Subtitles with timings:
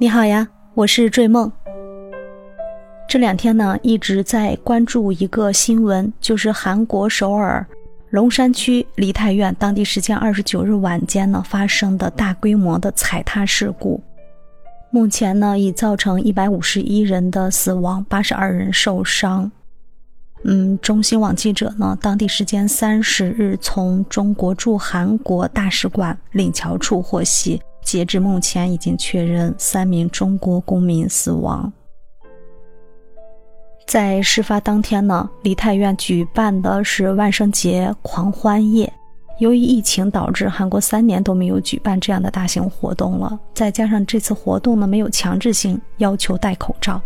[0.00, 1.50] 你好呀，我是坠梦。
[3.08, 7.66] 这两天呢，一直在关注一个新闻，就是韩国首尔
[8.10, 14.00] 龙山区梨泰院当地时间二十九日晚间呢发生的大规模的踩踏事故。
[14.90, 19.50] 目前呢，已造成一百五十一人的死亡，八十二人受伤。
[20.44, 27.60] 嗯，中新网记者呢，当地时间三十日从中国驻韩国大使馆领桥处获悉。
[27.88, 31.72] 截至目前，已经确认三名中国公民死亡。
[33.86, 38.92] 在事发当天呢，梨泰院举办的是万圣节狂欢夜。
[39.38, 47.00] 由于疫情导致韩国三年都没有举办这样的大型活动了，再加上这次活动呢没有强制性要求戴口罩，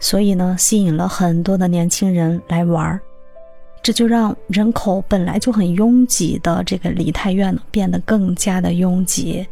[0.00, 3.00] 所以呢吸引了很多的年轻人来玩儿，
[3.80, 9.46] 这就让人口本来就很拥挤的这个梨泰院呢变得更加的拥挤。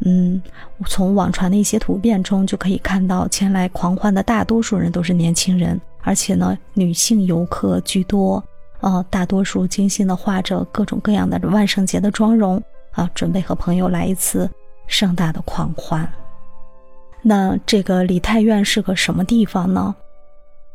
[0.00, 0.42] 嗯，
[0.86, 8.42] 从网传的一些图片中就可以看到，前来狂欢的大多数人都是年轻人，而且呢，女性游客居多。
[8.80, 14.50] 呃，大多数精心的画着各种各样的万圣节的妆容啊，准备和朋友来一次
[14.88, 16.10] 盛大的狂欢。
[17.22, 19.94] 那这个梨泰院是个什么地方呢？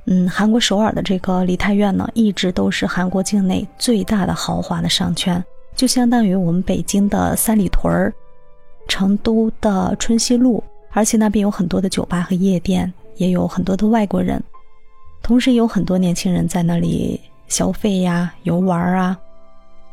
[0.05, 5.43] 嗯，韩国首尔的这个梨泰院呢，一直都是韩国境内最大的豪华的商圈，
[5.75, 8.13] 就相当于我们北京的三里屯儿。
[8.87, 14.41] 成都的春熙路，而且那边有很多的酒吧和夜店，也有很多的外国人，
[15.21, 19.17] 同时有很多年轻人在那里消费呀、游玩啊。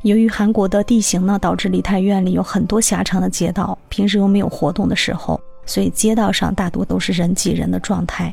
[0.02, 8.32] 由于韩国的地形呢，导致梨泰院里有很多狭长的街道，平时又没有活动的时候，所以街道上大多都是人挤人的状态。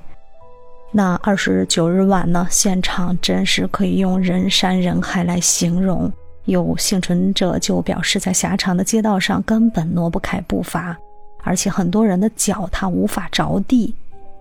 [0.91, 6.11] 那二十九日晚呢，现场真是可以用人山人海来形容。
[6.45, 10.97] 有幸存者就表示，在狭长的街道上根本挪不开步伐，
[11.43, 13.93] 而且很多人的脚他无法着地。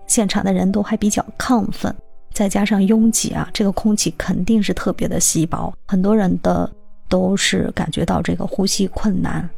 [0.07, 1.95] 现场的人都还比较亢奋，
[2.33, 6.69] 再加上拥挤啊，这个空气肯定是特别的稀薄，很多人的
[7.07, 9.49] 都是感觉到这个呼吸困难。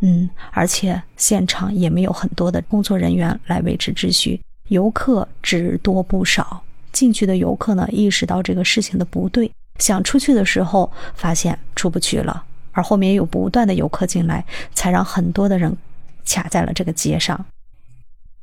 [0.00, 4.38] 嗯，而且现场也没有很多的工作人员来维持秩序，
[4.68, 6.60] 游客只多不少。
[6.92, 9.50] 进去的游客呢，意识到这个事情的不对。
[9.78, 15.76] 想出去的时候，发现出不去了，而后面有不断的游客进来，才让很多的人
[16.24, 17.44] 卡在了这个街上。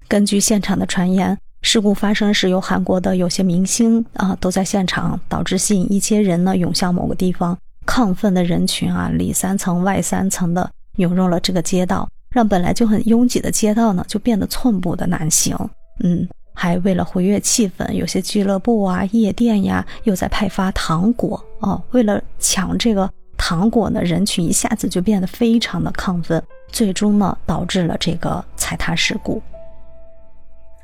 [0.08, 15.58] 根据现场的传言，事故发生时有韩国的有些明星啊都在现场，导致吸引一些人呢涌向某个地方，亢奋的人群啊里三层外三层的涌入了这个街道，让本来就很拥挤的街道呢就变得寸步的难行。
[16.04, 16.28] 嗯。
[16.54, 21.82] 还为了活跃气氛，有些俱乐部啊、夜店呀，又在派发糖果哦。
[21.92, 26.42] 为了抢这个糖果呢，人群一下子就变得非常的亢奋，
[26.72, 29.42] 最终呢，导致了这个踩踏事故。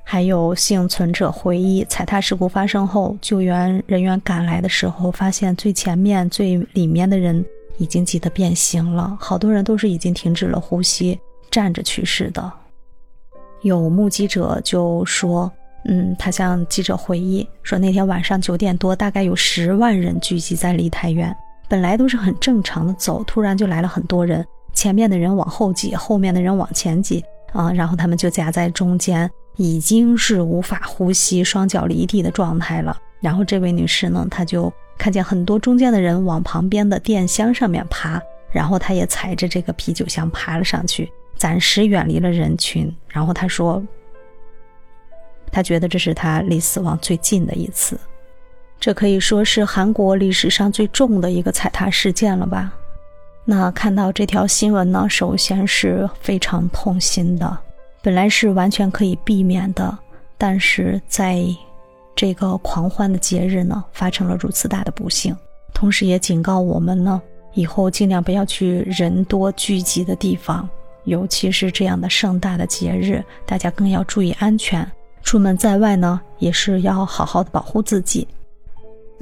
[0.04, 7.46] 还有幸存者回忆，踩踏事故发生后，救援人员赶来的时候，发现最前面最里面的人
[7.78, 11.20] 已经挤得变形了，好多人都是已经停止了呼吸，
[11.52, 12.50] 站着去世的。
[13.62, 15.52] 有目击者就说
[15.86, 21.36] ：“嗯，他向记者回忆说，那天晚上九点多，大概有十万人聚集在梨泰院。
[21.70, 32.96] 本来都是很正常的走，突然就来了很多人，前面的人往后挤，后面的人往前挤啊，然后他们就夹在中间，已经是无法呼吸、双脚离地的状态了。
[33.20, 43.84] 然后这位女士呢，她就看见很多中间的人往旁边的电箱上面爬，然后她也踩着这个啤酒箱爬了上去。”暂时远离了人群，然后他说
[45.52, 48.00] ：“他觉得这是他离死亡最近的一次，
[48.80, 52.74] 这可以说是韩国历史上最重的一个踩踏事件了吧？”
[53.50, 57.58] 那看到这条新闻呢，首先是非常痛心的。
[58.02, 59.98] 本来是完全可以避免的，
[60.38, 61.46] 但是在
[62.14, 65.36] 这个狂欢的节日呢，发生了如此大的不幸，
[65.74, 67.22] 同时也警告我们呢，
[67.54, 70.68] 以后尽量不要去人多聚集的地方。
[71.08, 74.86] 尤其是这样的盛大的节日，大家更要注意安全。
[75.24, 78.28] 出门在外呢，也是要好好的保护自己。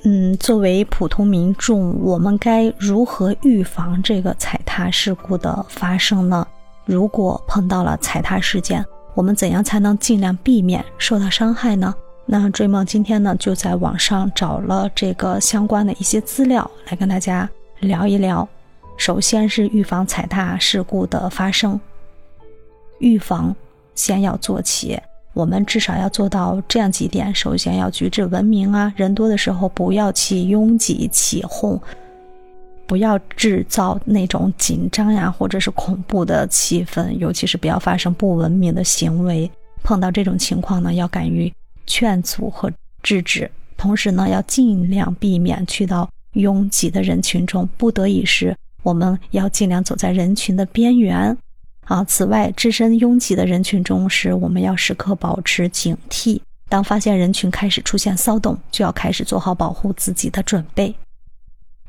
[0.04, 6.46] 嗯，作为普通民众，我们该如何预防这个踩踏事故的发生呢？
[6.86, 8.84] 如果碰到了踩踏事件，
[9.14, 11.94] 我们怎样才能尽量避免受到伤害呢？
[12.26, 17.48] 那追梦今天呢，就在网上找了这个相关的一些资料来跟大家
[17.80, 18.48] 聊一聊。
[18.98, 21.80] 首先是预防踩踏事故的发生，
[23.00, 23.56] 预防
[23.94, 25.00] 先要做起。
[25.34, 31.80] 我们至少要做到这样几点：首先要举止文明啊，人多的时候不要去拥挤起哄，
[32.88, 39.52] 不要制造那种紧张呀，或者是恐怖的气氛，尤其是不要发生不文明的行为。
[39.84, 41.52] 碰到这种情况呢，要敢于
[41.86, 42.72] 劝阻和
[43.04, 47.68] 制止，同时呢，要尽量避免去到拥挤的人群中。
[47.76, 51.36] 不得已时，我们要尽量走在人群的边缘。
[51.86, 56.40] 啊，此外，置身拥挤的人群中时，我们要时刻保持警惕。
[56.70, 60.94] 当发现人群开始出现骚动，就要开始做好保护自己的准备。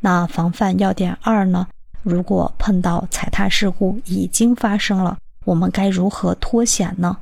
[0.00, 1.66] 那防范要点二呢？
[2.02, 7.18] 如果碰到踩踏事故已经发生了，我们该如何脱险呢？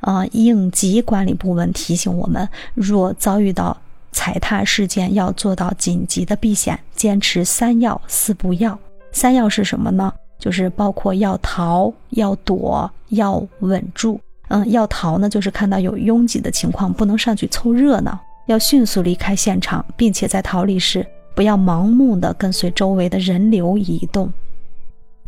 [0.00, 3.76] 啊，应急管理部门提醒我们，若遭遇到
[4.18, 8.76] 踩踏事件，要做到紧急的避险，坚持三要四不要。
[9.12, 10.12] 三要是什么呢？
[10.40, 14.20] 就是包括要逃、要躲、要稳住。
[14.48, 21.06] 嗯，要逃呢，就是看到有拥挤的情况，不能上去凑热闹，要迅速离开现场，并且在逃离时
[21.36, 24.32] 不要盲目的跟随周围的人流移动。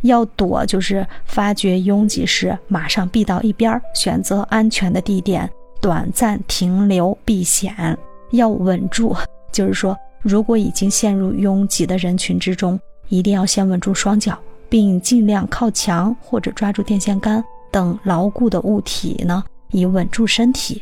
[0.01, 5.49] 要躲，就是发觉拥挤时马上避到一边，选择安全的地点
[5.79, 7.97] 短暂停留避险。
[8.31, 9.15] 要稳住，
[9.51, 12.79] 就是说如果已经陷入拥挤的人群之中，
[13.09, 14.37] 一定要先稳住双脚，
[14.69, 20.81] 并尽量靠墙或者抓住电线杆等牢固的物体呢，以稳住身体。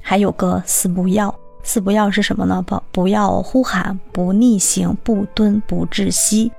[0.00, 2.62] 还有个四不要，四不要是什么呢？
[2.66, 6.52] 不不要呼喊，不逆行，不蹲，不窒息。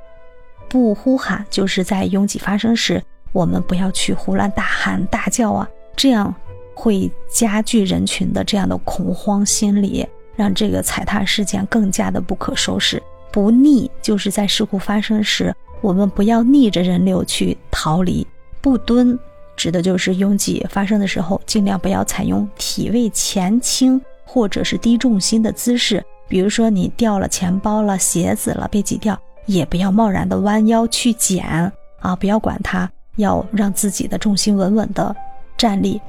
[0.67, 3.01] 不呼喊，就是在拥挤发生时，
[3.31, 6.33] 我们不要去胡乱大喊大叫啊，这样
[6.75, 10.05] 会加剧人群的这样的恐慌心理，
[10.35, 13.01] 让这个踩踏事件更加的不可收拾。
[13.31, 15.51] 不逆，就是在事故发生时，
[15.81, 18.27] 我们不要逆着人流去逃离。
[18.61, 19.17] 不蹲，
[19.55, 29.19] 指的就是拥挤发生的时候，尽量不要采用体位前倾或者是低重心的姿势，比如说你掉了钱包了、鞋子了被挤掉。
[29.47, 32.15] 也不要贸然的弯腰去捡啊！
[32.15, 35.15] 不要管它，要让自己的重心稳稳的
[35.55, 36.01] 站立。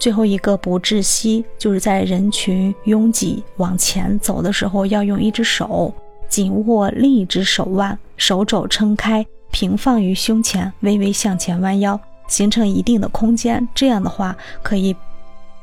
[0.00, 5.92] 最后一个不窒息，就是在人群拥挤往前走的时候，要用一只手
[6.26, 13.68] 紧握另一只手腕，手肘撑开，平放于胸前，微微向前弯腰，形成一定的空间。
[13.74, 14.96] 这样的话，可以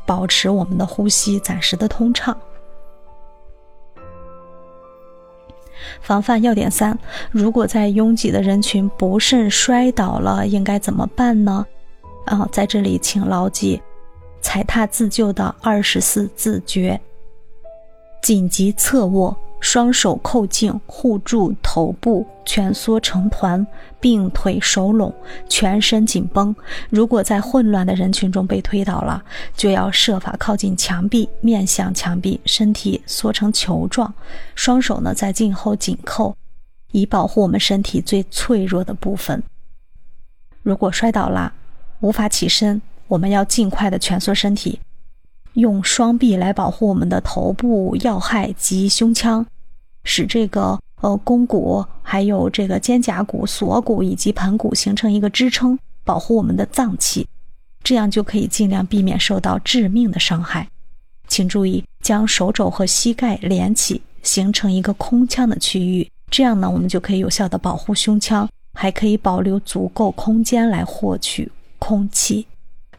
[0.05, 2.37] 保持我们的呼吸暂时的通畅。
[6.01, 6.95] 防范要点三：
[7.31, 11.65] 如果在拥挤的人群不慎摔倒了，应该怎么办呢？
[12.25, 13.81] 啊，在这里请牢记
[14.41, 16.99] 踩踏自救的二十四字诀：
[18.21, 19.37] 紧急侧卧。
[19.59, 23.65] 双手扣颈，护住头部，蜷缩成团，
[23.99, 25.11] 并腿手拢，
[25.49, 26.55] 全身紧绷。
[26.91, 29.23] 如果在混乱的人群中被推倒了，
[29.55, 34.13] 就要设法靠近墙壁，面向墙壁，身体缩成球状，
[34.53, 36.37] 双手呢在颈后紧扣，
[36.91, 39.41] 以保护我们身体最脆弱的部分。
[40.61, 41.51] 如果摔倒了，
[42.01, 44.79] 无法起身，我们要尽快的蜷缩身体。
[45.53, 49.43] 用双臂来保护我们的头部要害及胸腔，
[50.03, 57.27] 使这个呃肱骨、还有这个肩胛骨、锁骨以及盆骨形成一个支撑，保护我们的脏器，
[57.81, 60.67] 这样就可以尽量避免受到致命的伤害。
[61.27, 72.45] 请注意，将手肘和膝盖连起，形成一个空腔的区域，这样呢，我们就可以有效的保护胸腔，还可以保留足够空间来获取空气。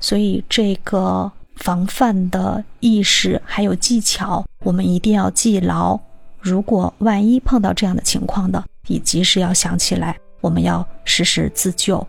[0.00, 1.30] 所以这个。
[1.58, 5.98] 防范的意识还有技巧，我们一定要记牢。
[6.38, 12.06] 如果万一碰到这样的情况的，你及时要想起来，我们要实时自救。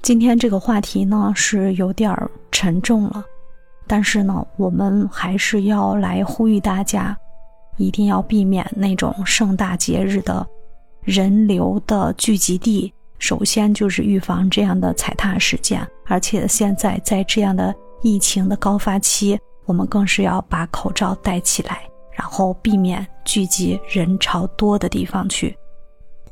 [0.00, 2.16] 今天这个话题呢是有点
[2.52, 3.24] 沉重了，
[3.88, 7.16] 但是呢，我们还是要来呼吁大家，
[7.78, 10.46] 一定要避免那种盛大节日的
[11.02, 12.94] 人流的聚集地。
[13.24, 17.74] 首先就是预防这样的踩踏事件，而且现在在这样的。
[18.02, 25.56] 疫情的高发期，我们更是要把口罩戴起来，然后避免聚集人潮多的地方去。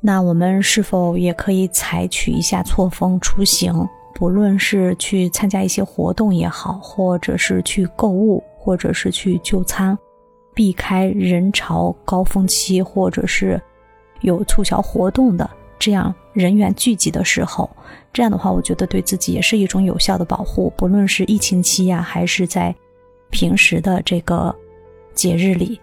[0.02, 3.88] 那我们是否也可以采取一下错峰出行？
[4.14, 9.96] 不论是去参加一些活动也好，或者是去购物，或者是去就餐，
[10.54, 13.58] 避开人潮高峰期，或者是
[14.20, 15.48] 有促销活动的。
[15.78, 17.68] 这样人员聚集的时候，
[18.12, 20.72] 这样的话，我觉得对自己也是一种有效的保护。
[20.76, 22.74] 不论是疫情期呀，还是在
[23.30, 24.54] 平时的这个
[25.14, 25.80] 节日里，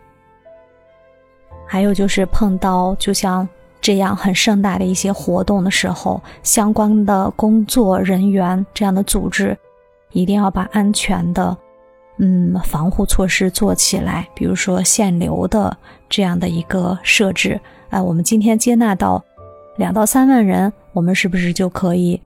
[1.67, 3.47] 还有就是碰到就像
[3.79, 9.57] 这样很盛大的一些活动的时候，相关的工作人员这样的组织，
[10.11, 11.55] 一定要把安全的
[12.17, 15.75] 嗯防护措施做起来，比如说限流的
[16.09, 17.59] 这样的一个设置。
[17.89, 19.23] 啊，我们今天接纳到
[19.79, 22.21] 两到三万人，我们是不是就可以，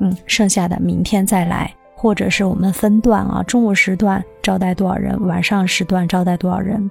[0.00, 6.90] 嗯，剩下的明天再来，或者是我们分段啊，中午时段招待多少人，晚上时段招待多少人？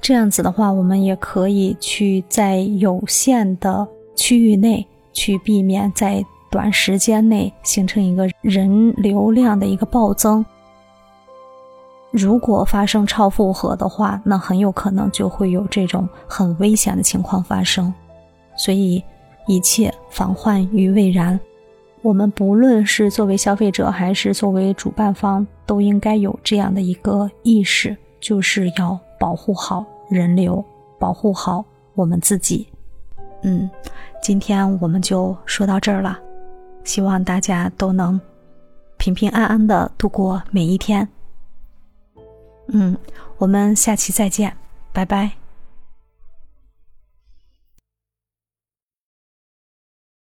[0.00, 3.86] 这样子的话，我们也可以去在有限的
[4.16, 10.44] 区域内去避免在短时间内形成一个人流量的一个暴增。
[12.10, 17.94] 如果发生超负荷的话，那很有可能就会有这种很危险的情况发生。
[18.56, 19.04] 所以，
[19.46, 21.38] 一切防患于未然。
[22.02, 30.64] 我们不论是作为消费者还是作为主办方，都应该有这样的一个意识，就是要保护好人流，
[30.98, 32.68] 保护好我们自己。
[33.42, 33.68] 嗯，
[34.22, 36.18] 今天我们就说到这儿了，
[36.84, 38.20] 希望大家都能
[38.98, 41.08] 平平安安的度过每一天。
[42.68, 42.96] 嗯，
[43.38, 44.56] 我们下期再见，
[44.92, 45.45] 拜拜。